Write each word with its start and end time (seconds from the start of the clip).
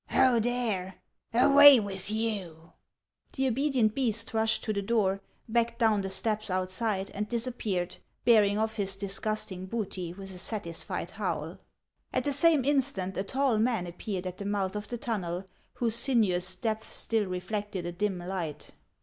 Ho 0.09 0.39
there! 0.39 0.95
Away 1.31 1.79
with 1.79 2.09
you!" 2.09 2.73
The 3.33 3.47
obedient 3.47 3.93
beast 3.93 4.33
rushed 4.33 4.63
to 4.63 4.73
the 4.73 4.81
door, 4.81 5.21
backed 5.47 5.77
down 5.77 6.01
the 6.01 6.09
steps 6.09 6.49
outside, 6.49 7.11
and 7.13 7.29
disappeared, 7.29 7.97
bearing 8.25 8.57
off 8.57 8.77
his 8.77 8.95
disgusting 8.95 9.67
booty 9.67 10.11
with 10.11 10.33
a 10.33 10.39
satisfied 10.39 11.11
howl. 11.11 11.59
At 12.11 12.23
the 12.23 12.33
same 12.33 12.65
instant 12.65 13.15
a 13.15 13.21
tall 13.23 13.59
man 13.59 13.85
appeared 13.85 14.25
at 14.25 14.39
the 14.39 14.45
mouth 14.45 14.75
of 14.75 14.87
the 14.87 14.97
tunnel, 14.97 15.45
whose 15.73 15.93
sinuous 15.97 16.55
depths 16.55 16.91
still 16.93 17.27
reflected 17.27 17.85
a 17.85 17.91
dim 17.91 18.17
light. 18.17 18.71